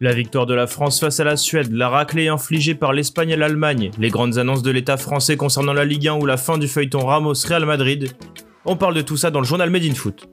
La 0.00 0.12
victoire 0.12 0.46
de 0.46 0.54
la 0.54 0.68
France 0.68 1.00
face 1.00 1.18
à 1.18 1.24
la 1.24 1.36
Suède, 1.36 1.72
la 1.72 1.88
raclée 1.88 2.28
infligée 2.28 2.76
par 2.76 2.92
l'Espagne 2.92 3.30
et 3.30 3.36
l'Allemagne, 3.36 3.90
les 3.98 4.10
grandes 4.10 4.38
annonces 4.38 4.62
de 4.62 4.70
l'État 4.70 4.96
français 4.96 5.36
concernant 5.36 5.72
la 5.72 5.84
Ligue 5.84 6.06
1 6.06 6.20
ou 6.20 6.24
la 6.24 6.36
fin 6.36 6.56
du 6.56 6.68
feuilleton 6.68 7.04
Ramos-Real 7.04 7.66
Madrid, 7.66 8.12
on 8.64 8.76
parle 8.76 8.94
de 8.94 9.00
tout 9.00 9.16
ça 9.16 9.32
dans 9.32 9.40
le 9.40 9.44
journal 9.44 9.70
Made 9.70 9.82
in 9.82 9.94
Foot. 9.94 10.28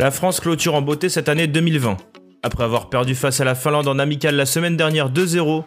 La 0.00 0.10
France 0.10 0.40
clôture 0.40 0.74
en 0.74 0.82
beauté 0.82 1.08
cette 1.08 1.28
année 1.28 1.46
2020. 1.46 1.98
Après 2.42 2.64
avoir 2.64 2.88
perdu 2.88 3.14
face 3.14 3.40
à 3.40 3.44
la 3.44 3.54
Finlande 3.54 3.86
en 3.86 4.00
amical 4.00 4.34
la 4.34 4.46
semaine 4.46 4.76
dernière 4.76 5.12
2-0, 5.12 5.62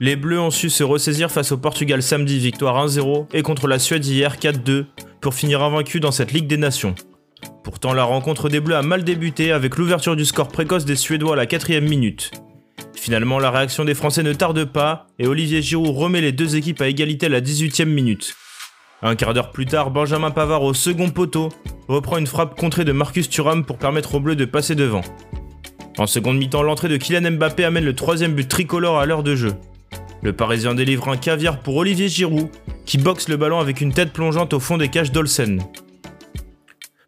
les 0.00 0.16
Bleus 0.16 0.40
ont 0.40 0.50
su 0.50 0.70
se 0.70 0.82
ressaisir 0.82 1.30
face 1.30 1.52
au 1.52 1.56
Portugal 1.56 2.02
samedi, 2.02 2.38
victoire 2.38 2.86
1-0, 2.86 3.26
et 3.32 3.42
contre 3.42 3.68
la 3.68 3.78
Suède 3.78 4.04
hier 4.04 4.36
4-2, 4.36 4.86
pour 5.20 5.34
finir 5.34 5.62
invaincu 5.62 6.00
dans 6.00 6.10
cette 6.10 6.32
Ligue 6.32 6.48
des 6.48 6.56
Nations. 6.56 6.94
Pourtant, 7.62 7.92
la 7.92 8.04
rencontre 8.04 8.48
des 8.48 8.60
Bleus 8.60 8.76
a 8.76 8.82
mal 8.82 9.04
débuté 9.04 9.52
avec 9.52 9.76
l'ouverture 9.76 10.16
du 10.16 10.24
score 10.24 10.48
précoce 10.48 10.84
des 10.84 10.96
Suédois 10.96 11.34
à 11.34 11.36
la 11.36 11.46
quatrième 11.46 11.88
minute. 11.88 12.32
Finalement, 12.94 13.38
la 13.38 13.50
réaction 13.50 13.84
des 13.84 13.94
Français 13.94 14.22
ne 14.22 14.32
tarde 14.32 14.64
pas, 14.64 15.06
et 15.18 15.26
Olivier 15.26 15.62
Giroud 15.62 15.96
remet 15.96 16.20
les 16.20 16.32
deux 16.32 16.56
équipes 16.56 16.80
à 16.80 16.88
égalité 16.88 17.26
à 17.26 17.30
la 17.30 17.40
18 17.40 17.80
e 17.80 17.84
minute. 17.84 18.34
Un 19.02 19.14
quart 19.14 19.32
d'heure 19.32 19.52
plus 19.52 19.66
tard, 19.66 19.90
Benjamin 19.90 20.30
Pavard 20.30 20.62
au 20.62 20.74
second 20.74 21.10
poteau 21.10 21.50
reprend 21.88 22.18
une 22.18 22.26
frappe 22.26 22.58
contrée 22.58 22.84
de 22.84 22.92
Marcus 22.92 23.28
Thuram 23.28 23.64
pour 23.64 23.78
permettre 23.78 24.14
aux 24.14 24.20
Bleus 24.20 24.36
de 24.36 24.44
passer 24.44 24.74
devant. 24.74 25.02
En 25.98 26.06
seconde 26.06 26.38
mi-temps, 26.38 26.62
l'entrée 26.62 26.88
de 26.88 26.96
Kylian 26.96 27.32
Mbappé 27.32 27.64
amène 27.64 27.84
le 27.84 27.94
troisième 27.94 28.34
but 28.34 28.48
tricolore 28.48 28.98
à 28.98 29.06
l'heure 29.06 29.22
de 29.22 29.36
jeu. 29.36 29.52
Le 30.24 30.32
Parisien 30.32 30.74
délivre 30.74 31.10
un 31.10 31.18
caviar 31.18 31.60
pour 31.60 31.76
Olivier 31.76 32.08
Giroud, 32.08 32.48
qui 32.86 32.96
boxe 32.96 33.28
le 33.28 33.36
ballon 33.36 33.60
avec 33.60 33.82
une 33.82 33.92
tête 33.92 34.10
plongeante 34.10 34.54
au 34.54 34.58
fond 34.58 34.78
des 34.78 34.88
cages 34.88 35.12
d'Olsen. 35.12 35.62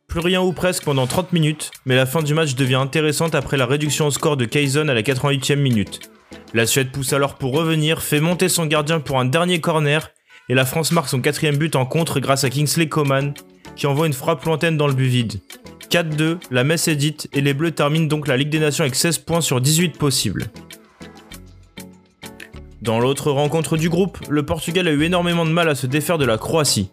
Plus 0.06 0.20
rien 0.20 0.42
ou 0.42 0.52
presque 0.52 0.84
pendant 0.84 1.06
30 1.06 1.32
minutes, 1.32 1.70
mais 1.86 1.96
la 1.96 2.04
fin 2.04 2.22
du 2.22 2.34
match 2.34 2.56
devient 2.56 2.74
intéressante 2.74 3.34
après 3.34 3.56
la 3.56 3.64
réduction 3.64 4.08
au 4.08 4.10
score 4.10 4.36
de 4.36 4.44
Kaizen 4.44 4.90
à 4.90 4.94
la 4.94 5.00
88e 5.00 5.56
minute. 5.56 6.10
La 6.52 6.66
Suède 6.66 6.92
pousse 6.92 7.14
alors 7.14 7.36
pour 7.36 7.54
revenir, 7.54 8.02
fait 8.02 8.20
monter 8.20 8.50
son 8.50 8.66
gardien 8.66 9.00
pour 9.00 9.18
un 9.18 9.24
dernier 9.24 9.62
corner, 9.62 10.10
et 10.50 10.54
la 10.54 10.66
France 10.66 10.92
marque 10.92 11.08
son 11.08 11.22
quatrième 11.22 11.56
but 11.56 11.74
en 11.74 11.86
contre 11.86 12.20
grâce 12.20 12.44
à 12.44 12.50
Kingsley 12.50 12.90
Coman, 12.90 13.32
qui 13.76 13.86
envoie 13.86 14.06
une 14.06 14.12
frappe 14.12 14.44
lointaine 14.44 14.76
dans 14.76 14.88
le 14.88 14.94
but 14.94 15.08
vide. 15.08 15.40
4-2, 15.90 16.36
la 16.50 16.64
messe 16.64 16.86
est 16.86 16.96
dite, 16.96 17.28
et 17.32 17.40
les 17.40 17.54
Bleus 17.54 17.70
terminent 17.70 18.08
donc 18.08 18.28
la 18.28 18.36
Ligue 18.36 18.50
des 18.50 18.60
Nations 18.60 18.84
avec 18.84 18.94
16 18.94 19.18
points 19.18 19.40
sur 19.40 19.62
18 19.62 19.96
possibles. 19.96 20.50
Dans 22.86 23.00
l'autre 23.00 23.32
rencontre 23.32 23.76
du 23.76 23.88
groupe, 23.88 24.16
le 24.30 24.46
Portugal 24.46 24.86
a 24.86 24.92
eu 24.92 25.02
énormément 25.02 25.44
de 25.44 25.50
mal 25.50 25.68
à 25.68 25.74
se 25.74 25.88
défaire 25.88 26.18
de 26.18 26.24
la 26.24 26.38
Croatie. 26.38 26.88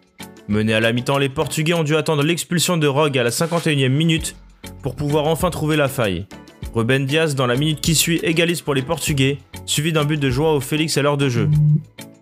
Menés 0.48 0.74
à 0.74 0.80
la 0.80 0.92
mi-temps, 0.92 1.20
les 1.20 1.30
Portugais 1.30 1.76
ont 1.76 1.84
dû 1.84 1.96
attendre 1.96 2.24
l'expulsion 2.24 2.78
de 2.78 2.88
Rogue 2.88 3.16
à 3.16 3.22
la 3.22 3.30
51e 3.30 3.90
minute 3.90 4.36
pour 4.82 4.96
pouvoir 4.96 5.28
enfin 5.28 5.52
trouver 5.52 5.76
la 5.76 5.88
faille. 5.88 6.26
Ruben 6.74 7.06
Diaz, 7.06 7.36
dans 7.36 7.46
la 7.46 7.56
minute 7.56 7.80
qui 7.80 7.94
suit, 7.94 8.20
égalise 8.24 8.62
pour 8.62 8.74
les 8.74 8.82
Portugais, 8.82 9.38
suivi 9.68 9.94
d'un 9.94 10.04
but 10.04 10.20
de 10.20 10.32
Joao 10.32 10.60
Félix 10.62 10.98
à 10.98 11.04
l'heure 11.04 11.16
de 11.16 11.30
jeu. 11.30 11.48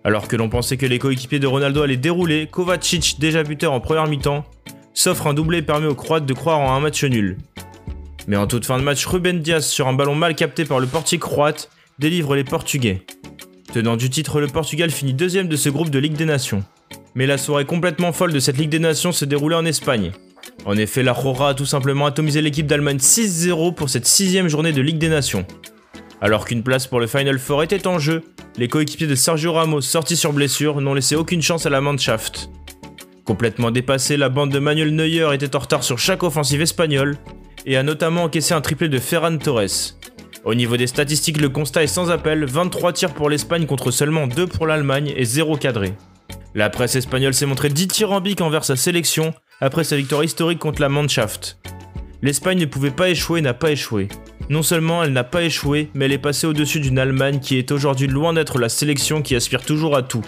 Alors 0.03 0.27
que 0.27 0.35
l'on 0.35 0.49
pensait 0.49 0.75
que 0.75 0.85
les 0.85 0.99
coéquipiers 0.99 1.39
de 1.39 1.47
Ronaldo 1.47 1.81
allaient 1.81 1.95
dérouler, 1.95 2.47
Kovacic, 2.47 3.19
déjà 3.19 3.41
buteur 3.41 3.71
en 3.71 3.79
première 3.79 4.07
mi-temps, 4.07 4.43
s'offre 4.93 5.27
un 5.27 5.33
doublé 5.33 5.59
et 5.59 5.61
permet 5.61 5.87
aux 5.87 5.95
Croates 5.95 6.25
de 6.25 6.33
croire 6.33 6.59
en 6.59 6.75
un 6.75 6.81
match 6.81 7.05
nul. 7.05 7.37
Mais 8.27 8.35
en 8.35 8.47
toute 8.47 8.65
fin 8.65 8.77
de 8.77 8.83
match, 8.83 9.05
Ruben 9.05 9.39
Diaz, 9.39 9.65
sur 9.65 9.87
un 9.87 9.93
ballon 9.93 10.15
mal 10.15 10.35
capté 10.35 10.65
par 10.65 10.81
le 10.81 10.87
portier 10.87 11.19
croate, 11.19 11.69
délivre 11.99 12.35
les 12.35 12.43
Portugais. 12.43 13.05
Tenant 13.71 13.95
du 13.95 14.09
titre, 14.09 14.41
le 14.41 14.47
Portugal 14.47 14.91
finit 14.91 15.13
deuxième 15.13 15.47
de 15.47 15.55
ce 15.55 15.69
groupe 15.69 15.89
de 15.89 15.99
Ligue 15.99 16.17
des 16.17 16.25
Nations. 16.25 16.61
Mais 17.15 17.25
la 17.25 17.37
soirée 17.37 17.63
complètement 17.63 18.11
folle 18.11 18.33
de 18.33 18.39
cette 18.41 18.57
Ligue 18.57 18.69
des 18.69 18.79
Nations 18.79 19.13
se 19.13 19.23
déroulait 19.23 19.55
en 19.55 19.65
Espagne. 19.65 20.11
En 20.65 20.75
effet, 20.75 21.03
la 21.03 21.13
Rora 21.13 21.49
a 21.49 21.53
tout 21.53 21.65
simplement 21.65 22.05
atomisé 22.05 22.41
l'équipe 22.41 22.67
d'Allemagne 22.67 22.97
6-0 22.97 23.73
pour 23.73 23.89
cette 23.89 24.05
sixième 24.05 24.49
journée 24.49 24.73
de 24.73 24.81
Ligue 24.81 24.97
des 24.97 25.07
Nations. 25.07 25.45
Alors 26.19 26.43
qu'une 26.43 26.63
place 26.63 26.85
pour 26.85 26.99
le 26.99 27.07
Final 27.07 27.39
Four 27.39 27.63
était 27.63 27.87
en 27.87 27.97
jeu, 27.97 28.23
les 28.57 28.67
coéquipiers 28.67 29.07
de 29.07 29.15
Sergio 29.15 29.53
Ramos 29.53 29.79
sortis 29.79 30.17
sur 30.17 30.33
blessure 30.33 30.81
n'ont 30.81 30.93
laissé 30.93 31.15
aucune 31.15 31.41
chance 31.41 31.65
à 31.65 31.69
la 31.69 31.79
Mannschaft. 31.79 32.49
Complètement 33.23 33.71
dépassée, 33.71 34.17
la 34.17 34.27
bande 34.27 34.51
de 34.51 34.59
Manuel 34.59 34.93
Neuer 34.93 35.33
était 35.33 35.55
en 35.55 35.59
retard 35.59 35.85
sur 35.85 35.97
chaque 35.97 36.23
offensive 36.23 36.61
espagnole 36.61 37.17
et 37.65 37.77
a 37.77 37.83
notamment 37.83 38.23
encaissé 38.23 38.53
un 38.53 38.59
triplé 38.59 38.89
de 38.89 38.99
Ferran 38.99 39.37
Torres. 39.37 39.95
Au 40.43 40.55
niveau 40.55 40.75
des 40.75 40.87
statistiques, 40.87 41.39
le 41.39 41.49
constat 41.49 41.83
est 41.83 41.87
sans 41.87 42.09
appel 42.09 42.45
23 42.45 42.93
tirs 42.93 43.13
pour 43.13 43.29
l'Espagne 43.29 43.67
contre 43.67 43.91
seulement 43.91 44.25
2 44.25 44.47
pour 44.47 44.65
l'Allemagne 44.65 45.13
et 45.15 45.23
0 45.23 45.57
cadré. 45.57 45.93
La 46.55 46.71
presse 46.71 46.95
espagnole 46.95 47.35
s'est 47.35 47.45
montrée 47.45 47.69
dithyrambique 47.69 48.41
envers 48.41 48.65
sa 48.65 48.75
sélection 48.75 49.35
après 49.59 49.83
sa 49.83 49.97
victoire 49.97 50.23
historique 50.23 50.57
contre 50.57 50.81
la 50.81 50.89
Mannschaft. 50.89 51.59
L'Espagne 52.23 52.59
ne 52.59 52.65
pouvait 52.65 52.89
pas 52.91 53.09
échouer 53.09 53.41
n'a 53.41 53.53
pas 53.53 53.71
échoué. 53.71 54.09
Non 54.49 54.63
seulement 54.63 55.03
elle 55.03 55.13
n'a 55.13 55.23
pas 55.23 55.43
échoué, 55.43 55.89
mais 55.93 56.05
elle 56.05 56.11
est 56.11 56.17
passée 56.17 56.47
au-dessus 56.47 56.79
d'une 56.79 56.97
Allemagne 56.97 57.39
qui 57.39 57.57
est 57.57 57.71
aujourd'hui 57.71 58.07
loin 58.07 58.33
d'être 58.33 58.57
la 58.57 58.69
sélection 58.69 59.21
qui 59.21 59.35
aspire 59.35 59.63
toujours 59.63 59.95
à 59.95 60.01
tout, 60.01 60.25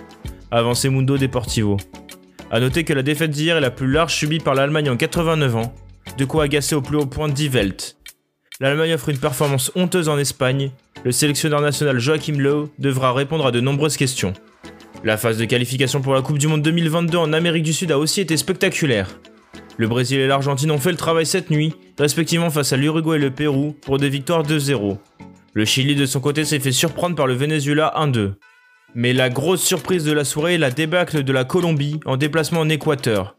avancé 0.51 0.89
Mundo 0.89 1.17
Deportivo. 1.17 1.77
A 2.51 2.59
noter 2.59 2.83
que 2.83 2.93
la 2.93 3.01
défaite 3.01 3.31
d'hier 3.31 3.57
est 3.57 3.61
la 3.61 3.71
plus 3.71 3.91
large 3.91 4.13
subie 4.13 4.39
par 4.39 4.53
l'Allemagne 4.53 4.91
en 4.91 4.95
89 4.95 5.55
ans, 5.55 5.73
de 6.19 6.25
quoi 6.25 6.43
agacer 6.43 6.75
au 6.75 6.81
plus 6.81 6.97
haut 6.97 7.07
point 7.07 7.29
Die 7.29 7.49
Welt, 7.49 7.97
l'Allemagne 8.63 8.93
offre 8.93 9.09
une 9.09 9.17
performance 9.17 9.73
honteuse 9.75 10.07
en 10.07 10.17
Espagne, 10.17 10.71
le 11.03 11.11
sélectionneur 11.11 11.59
national 11.59 11.99
Joachim 11.99 12.37
Löw 12.37 12.69
devra 12.79 13.11
répondre 13.11 13.45
à 13.45 13.51
de 13.51 13.59
nombreuses 13.59 13.97
questions. 13.97 14.31
La 15.03 15.17
phase 15.17 15.37
de 15.37 15.43
qualification 15.43 16.01
pour 16.01 16.13
la 16.13 16.21
Coupe 16.21 16.37
du 16.37 16.47
Monde 16.47 16.61
2022 16.61 17.17
en 17.17 17.33
Amérique 17.33 17.63
du 17.63 17.73
Sud 17.73 17.91
a 17.91 17.99
aussi 17.99 18.21
été 18.21 18.37
spectaculaire. 18.37 19.19
Le 19.75 19.89
Brésil 19.89 20.21
et 20.21 20.27
l'Argentine 20.27 20.71
ont 20.71 20.77
fait 20.77 20.91
le 20.91 20.97
travail 20.97 21.25
cette 21.25 21.49
nuit, 21.49 21.73
respectivement 21.99 22.49
face 22.49 22.71
à 22.71 22.77
l'Uruguay 22.77 23.17
et 23.17 23.19
le 23.19 23.31
Pérou, 23.31 23.75
pour 23.81 23.97
des 23.97 24.07
victoires 24.07 24.43
2-0. 24.43 24.97
Le 25.53 25.65
Chili 25.65 25.95
de 25.95 26.05
son 26.05 26.21
côté 26.21 26.45
s'est 26.45 26.61
fait 26.61 26.71
surprendre 26.71 27.17
par 27.17 27.27
le 27.27 27.33
Venezuela 27.33 27.93
1-2. 27.97 28.31
Mais 28.95 29.11
la 29.11 29.29
grosse 29.29 29.61
surprise 29.61 30.05
de 30.05 30.13
la 30.13 30.23
soirée 30.23 30.53
est 30.53 30.57
la 30.57 30.71
débâcle 30.71 31.23
de 31.25 31.33
la 31.33 31.43
Colombie 31.43 31.99
en 32.05 32.15
déplacement 32.15 32.61
en 32.61 32.69
Équateur. 32.69 33.35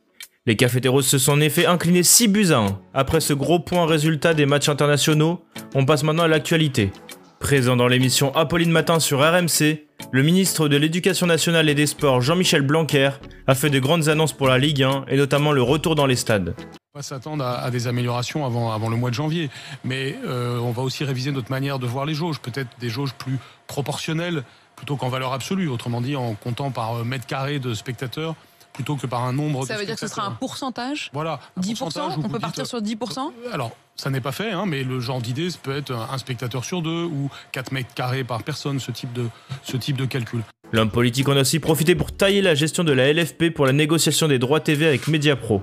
Les 0.47 0.57
Cafeteros 0.57 1.01
se 1.01 1.17
sont 1.17 1.33
en 1.33 1.41
effet 1.41 1.65
inclinés 1.65 2.03
6 2.03 2.29
buts 2.29 2.51
à 2.51 2.59
1. 2.59 2.79
Après 2.93 3.21
ce 3.21 3.33
gros 3.33 3.61
point 3.61 3.87
résultat 3.87 4.35
des 4.35 4.45
matchs 4.45 4.69
internationaux, 4.69 5.43
on 5.75 5.87
passe 5.87 6.03
maintenant 6.03 6.25
à 6.25 6.29
l'actualité. 6.29 6.93
Présent 7.41 7.77
dans 7.77 7.89
l'émission 7.89 8.31
Apolline 8.37 8.71
Matin 8.71 9.01
sur 9.01 9.21
RMC, 9.21 9.87
le 10.13 10.23
ministre 10.23 10.69
de 10.69 10.77
l'Éducation 10.77 11.27
nationale 11.27 11.71
et 11.71 11.75
des 11.75 11.87
Sports 11.87 12.21
Jean-Michel 12.21 12.61
Blanquer 12.61 13.13
a 13.47 13.55
fait 13.55 13.71
de 13.71 13.79
grandes 13.79 14.11
annonces 14.11 14.35
pour 14.35 14.49
la 14.49 14.59
Ligue 14.59 14.83
1 14.83 15.07
et 15.09 15.17
notamment 15.17 15.51
le 15.51 15.63
retour 15.63 15.95
dans 15.95 16.05
les 16.05 16.17
stades. 16.17 16.55
On 16.95 16.99
va 16.99 17.03
s'attendre 17.03 17.43
à, 17.43 17.71
des 17.71 17.87
améliorations 17.87 18.45
avant, 18.45 18.91
le 18.91 18.97
mois 18.97 19.09
de 19.09 19.15
janvier, 19.15 19.49
mais 19.83 20.15
euh, 20.27 20.59
on 20.59 20.73
va 20.73 20.83
aussi 20.83 21.05
réviser 21.05 21.33
notre 21.33 21.51
manière 21.51 21.79
de 21.79 21.87
voir 21.87 22.05
les 22.05 22.15
jauges, 22.15 22.39
peut-être 22.39 22.69
des 22.81 22.91
jauges 22.91 23.15
plus 23.15 23.39
proportionnelles 23.67 24.45
plutôt 24.77 24.97
qu'en 24.97 25.09
valeur 25.09 25.33
absolue, 25.33 25.69
autrement 25.69 26.03
dit 26.03 26.17
en 26.17 26.35
comptant 26.35 26.71
par 26.71 26.97
euh, 26.97 27.05
mètre 27.05 27.25
carré 27.25 27.61
de 27.61 27.73
spectateurs 27.73 28.35
plutôt 28.75 28.97
que 28.97 29.07
par 29.07 29.25
un 29.25 29.33
nombre 29.33 29.65
Ça 29.65 29.77
veut 29.79 29.87
dire 29.87 29.95
que 29.95 30.01
ce 30.01 30.09
sera 30.09 30.27
un 30.27 30.33
pourcentage 30.33 31.11
Voilà. 31.15 31.41
10% 31.61 32.17
On 32.19 32.29
peut 32.29 32.39
partir 32.39 32.67
sur 32.67 32.83
10% 32.83 33.19
euh, 33.19 33.53
Alors, 33.53 33.75
ça 33.97 34.11
n'est 34.11 34.21
pas 34.21 34.33
fait, 34.33 34.51
hein, 34.51 34.65
mais 34.67 34.83
le 34.83 35.01
genre 35.01 35.23
d'idée, 35.23 35.49
peut 35.63 35.77
être 35.77 35.93
un 35.93 36.19
spectateur 36.19 36.65
sur 36.65 36.83
deux 36.83 37.05
ou 37.05 37.31
4 37.53 37.73
mètres 37.73 37.95
carrés 37.95 38.25
par 38.25 38.43
personne, 38.43 38.81
ce 38.81 38.91
type 38.91 39.13
de, 39.13 39.27
ce 39.63 39.77
type 39.77 39.97
de 39.97 40.05
calcul. 40.05 40.43
L'homme 40.73 40.91
politique 40.91 41.29
en 41.29 41.37
a 41.37 41.43
aussi 41.43 41.61
profité 41.61 41.95
pour 41.95 42.13
tailler 42.13 42.43
la 42.43 42.55
gestion 42.55 42.83
de 42.83 42.93
la 42.93 43.13
LFP 43.13 43.51
pour 43.55 43.65
la 43.65 43.73
négociation 43.73 44.27
des 44.27 44.41
droits 44.41 44.61
TV 44.61 44.87
avec 44.87 45.07
Mediapro. 45.07 45.63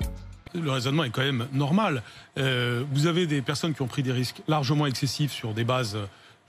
Le 0.53 0.71
raisonnement 0.71 1.03
est 1.03 1.09
quand 1.09 1.21
même 1.21 1.47
normal. 1.51 2.03
Euh, 2.38 2.83
vous 2.91 3.07
avez 3.07 3.25
des 3.25 3.41
personnes 3.41 3.73
qui 3.73 3.81
ont 3.81 3.88
pris 3.88 4.03
des 4.03 4.11
risques 4.11 4.41
largement 4.47 4.85
excessifs 4.85 5.31
sur 5.31 5.53
des 5.53 5.63
bases 5.63 5.97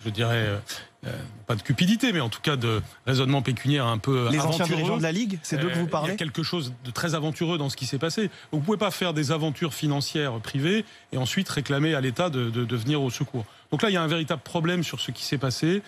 je 0.05 0.11
dirais, 0.11 0.47
euh, 0.47 0.59
euh, 1.07 1.11
pas 1.47 1.55
de 1.55 1.63
cupidité, 1.63 2.13
mais 2.13 2.21
en 2.21 2.29
tout 2.29 2.41
cas 2.41 2.57
de 2.57 2.81
raisonnement 3.07 3.43
pécuniaire 3.43 3.87
un 3.87 3.99
peu 3.99 4.29
Les 4.31 4.41
anciens 4.41 4.67
dirigeants 4.67 4.97
de 4.97 5.03
la 5.03 5.13
Ligue, 5.13 5.39
c'est 5.43 5.59
d'eux 5.59 5.69
que 5.69 5.79
vous 5.79 5.87
parlez 5.87 6.09
Il 6.09 6.13
y 6.13 6.15
a 6.15 6.17
quelque 6.17 6.43
chose 6.43 6.73
de 6.85 6.91
très 6.91 7.15
aventureux 7.15 7.59
dans 7.59 7.69
ce 7.69 7.77
qui 7.77 7.87
s'est 7.87 7.99
passé. 7.99 8.31
Vous 8.53 8.59
ne 8.59 8.65
pouvez 8.65 8.79
pas 8.79 8.91
faire 8.91 9.15
des 9.15 9.33
aventures 9.33 9.75
financières 9.75 10.39
privées 10.41 10.85
et 11.13 11.19
ensuite 11.19 11.49
réclamer 11.49 11.95
à 11.95 12.01
l'État 12.01 12.31
de, 12.31 12.51
de, 12.51 12.77
venir 12.77 13.03
au 13.03 13.11
secours. 13.11 13.45
Donc 13.71 13.83
là, 13.83 13.91
il 13.91 13.95
y 13.95 13.97
a 13.97 14.03
un 14.03 14.09
véritable 14.09 14.43
problème 14.43 14.83
sur 14.85 15.01
ce 15.01 15.11
qui 15.11 15.25
s'est 15.25 15.39
passé. 15.39 15.83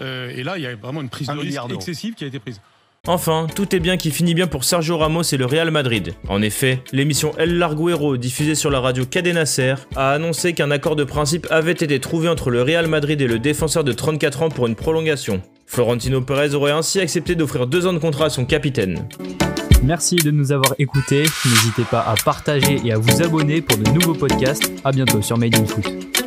Euh, 0.00 0.30
et 0.30 0.42
là, 0.42 0.58
il 0.58 0.62
y 0.62 0.66
a 0.66 0.76
vraiment 0.76 1.00
une 1.00 1.08
prise 1.08 1.28
de 1.28 1.32
risque 1.32 1.60
excessive 1.72 2.14
qui 2.14 2.24
a 2.24 2.26
été 2.26 2.38
prise. 2.38 2.60
Enfin, 3.08 3.46
tout 3.54 3.74
est 3.74 3.80
bien 3.80 3.96
qui 3.96 4.10
finit 4.10 4.34
bien 4.34 4.46
pour 4.46 4.64
Sergio 4.64 4.98
Ramos 4.98 5.22
et 5.22 5.38
le 5.38 5.46
Real 5.46 5.70
Madrid. 5.70 6.12
En 6.28 6.42
effet, 6.42 6.82
l'émission 6.92 7.32
El 7.38 7.56
Larguero, 7.56 8.18
diffusée 8.18 8.54
sur 8.54 8.70
la 8.70 8.80
radio 8.80 9.06
Cadena 9.06 9.46
Ser, 9.46 9.76
a 9.96 10.12
annoncé 10.12 10.52
qu'un 10.52 10.70
accord 10.70 10.94
de 10.94 11.04
principe 11.04 11.46
avait 11.48 11.72
été 11.72 11.98
trouvé 12.00 12.28
entre 12.28 12.50
le 12.50 12.60
Real 12.60 12.86
Madrid 12.86 13.18
et 13.22 13.26
le 13.26 13.38
défenseur 13.38 13.82
de 13.82 13.92
34 13.92 14.42
ans 14.42 14.48
pour 14.50 14.66
une 14.66 14.74
prolongation. 14.74 15.40
Florentino 15.64 16.20
Perez 16.20 16.52
aurait 16.54 16.72
ainsi 16.72 17.00
accepté 17.00 17.34
d'offrir 17.34 17.66
deux 17.66 17.86
ans 17.86 17.94
de 17.94 17.98
contrat 17.98 18.26
à 18.26 18.30
son 18.30 18.44
capitaine. 18.44 19.08
Merci 19.82 20.16
de 20.16 20.30
nous 20.30 20.52
avoir 20.52 20.74
écoutés. 20.78 21.22
N'hésitez 21.46 21.84
pas 21.90 22.00
à 22.00 22.14
partager 22.22 22.78
et 22.84 22.92
à 22.92 22.98
vous 22.98 23.22
abonner 23.22 23.62
pour 23.62 23.78
de 23.78 23.88
nouveaux 23.90 24.14
podcasts. 24.14 24.70
A 24.84 24.92
bientôt 24.92 25.22
sur 25.22 25.38
Made 25.38 25.56
in 25.56 25.64
Foot. 25.64 26.17